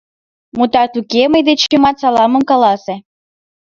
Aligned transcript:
—Мутат 0.57 0.93
уке, 0.99 1.21
мый 1.31 1.41
дечемат 1.47 1.95
саламым 2.01 2.43
каласе! 2.49 2.95